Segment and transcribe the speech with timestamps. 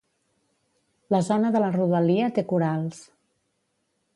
[1.15, 3.07] La zona de la rodalia té corals.